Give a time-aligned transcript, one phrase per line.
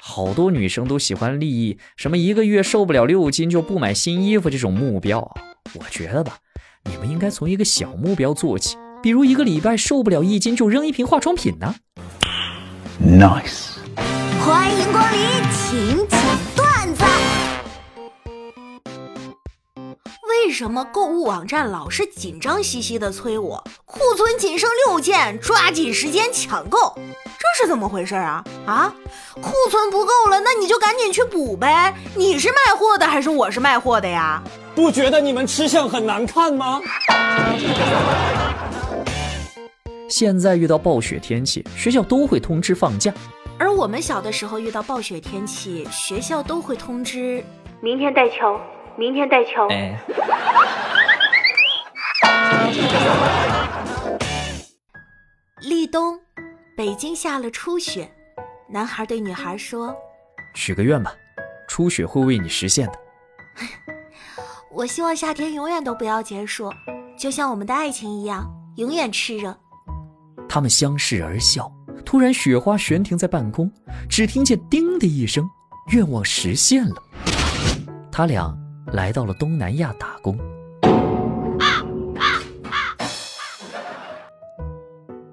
[0.00, 5.20] 好多女生都喜欢立什么一个月瘦不了六斤就不买新衣服这种目标。
[5.74, 6.36] 我觉得吧，
[6.84, 11.76] 你们应该从一个小目标做起，比如一个礼拜瘦不了一斤就扔一瓶化妆品呢。
[13.02, 13.78] Nice，
[14.44, 15.20] 欢迎光临
[15.50, 16.20] 请讲
[16.54, 17.04] 段子。
[20.28, 26.98] 为什么购物网站老是紧张兮兮的催我，库存仅剩六件，抓紧时间抢购？
[27.58, 28.42] 这是怎么回事啊？
[28.66, 28.94] 啊，
[29.34, 31.94] 库存不够了，那你就赶紧去补呗。
[32.16, 34.42] 你是卖货的还是我是卖货的呀？
[34.74, 36.80] 不觉得你们吃相很难看吗？
[40.08, 43.12] 现在遇到暴雪天气，学校都会通知放假。
[43.58, 47.44] 而我们小的时候遇到暴雪天气，学校都会通知
[47.80, 48.58] 明天带球，
[48.96, 49.68] 明天带球。
[49.68, 49.98] 哎，
[56.82, 58.10] 北京下了初雪，
[58.68, 59.94] 男孩对女孩说
[60.52, 61.14] 许个愿吧，
[61.68, 62.92] 初雪会为你实现的。
[64.68, 66.68] “我希望夏天永远都不要结束，
[67.16, 69.56] 就像我们的爱情一样，永远炽热。
[70.48, 71.72] 他们相视而笑，
[72.04, 73.72] 突然雪花悬停在半空，
[74.10, 75.48] 只听见“叮”的一声，
[75.92, 76.96] 愿望实现了。
[78.10, 78.52] 他俩
[78.92, 80.36] 来到了东南亚打工。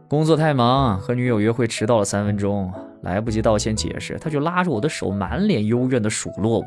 [0.09, 6.65] 工作太忙，和女友约会迟到了三分钟，来不及道歉解释，他就拉着我的手，满脸幽怨地数落我。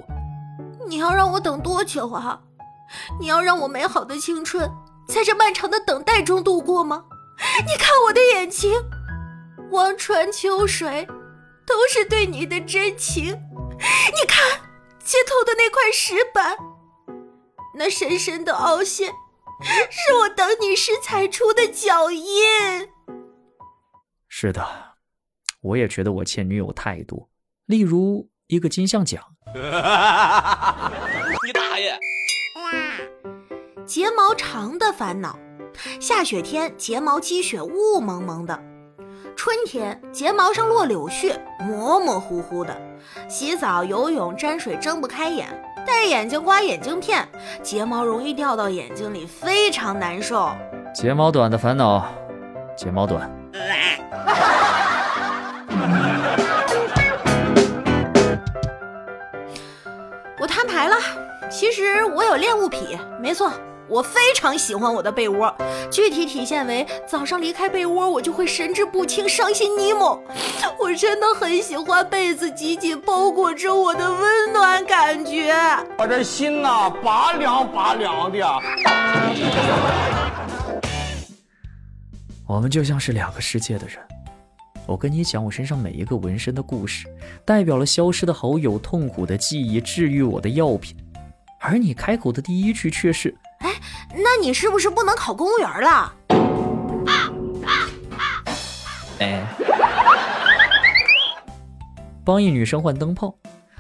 [0.87, 2.39] 你要让我等多久啊？
[3.21, 4.71] 你要让我美好的青春
[5.09, 7.03] 在这漫长的等待中度过吗？
[7.67, 8.81] 你看我的眼睛，
[9.73, 11.05] 望穿秋水，
[11.67, 13.25] 都是对你的真情。
[13.25, 14.61] 你看
[15.03, 16.57] 街头的那块石板，
[17.75, 19.09] 那深深的凹陷，
[19.91, 22.92] 是我等你时踩出的脚印。
[24.43, 24.67] 是的，
[25.61, 27.29] 我也觉得我欠女友太多，
[27.67, 29.23] 例如一个金像奖。
[29.55, 31.97] 你大爷！
[33.87, 35.39] 睫毛长的烦恼，
[36.01, 38.61] 下雪天睫毛积雪雾蒙蒙的，
[39.37, 42.77] 春天睫毛上落柳絮模模糊糊的，
[43.29, 45.47] 洗澡游泳沾水睁不开眼，
[45.87, 47.29] 戴眼镜刮眼镜片，
[47.63, 50.51] 睫毛容易掉到眼睛里，非常难受。
[50.93, 52.13] 睫毛短的烦恼，
[52.77, 53.31] 睫毛短。
[60.83, 60.97] 我摊牌了，
[61.49, 63.53] 其实我有恋物癖，没错，
[63.89, 65.55] 我非常喜欢我的被窝，
[65.93, 70.21] 具体体现为早上离开被窝，我就会神志不清、伤心尼莫。
[70.81, 75.55] 我真的很喜欢被子紧紧包裹着我的温暖感觉。
[75.99, 78.61] 我这心呐，拔凉拔凉的。
[82.49, 83.99] 我们就像是两个世界的人。
[84.93, 87.07] 我跟你讲，我身上每一个纹身的故事，
[87.47, 90.95] 代表了消失的好友、痛苦的记忆、治愈我的药品。
[91.59, 93.71] 而你开口的第一句却是哎
[94.15, 96.15] 那你是不是不能考公务员了
[99.21, 99.47] ？：“哎。”
[102.23, 103.35] 帮一女生换灯泡，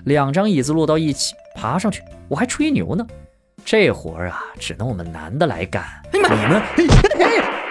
[0.05, 3.07] 两张椅子落到一起，爬上去，我还吹牛呢。
[3.67, 5.85] 这活儿啊，只能我们男的来干。
[6.11, 6.63] 你们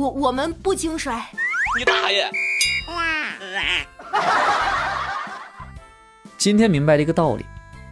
[0.00, 1.22] 我我们不经摔。
[1.78, 2.26] 你大爷！
[6.38, 7.44] 今天明白了一个道理：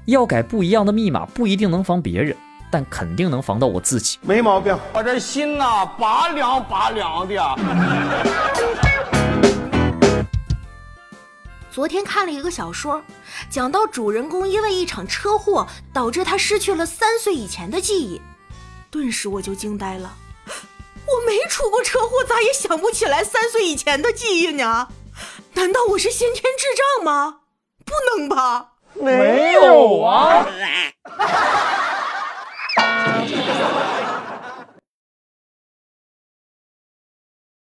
[0.06, 2.34] 要改不一样的密码，不一定能防别人，
[2.72, 4.18] 但肯定能防到我自己。
[4.22, 4.74] 没毛病。
[4.94, 7.36] 我这心呐，拔凉拔凉的。
[11.70, 13.02] 昨天看了一个小说，
[13.50, 18.22] 讲到主人公因为一场车祸导致他失去了三岁以前的记忆，
[18.90, 20.10] 顿时我就惊呆了。
[21.28, 24.88] 没出过车祸，咋也想不起来三岁以前的记忆呢？
[25.52, 27.40] 难道我是先天智障吗？
[27.84, 28.70] 不能吧！
[28.94, 30.46] 没有啊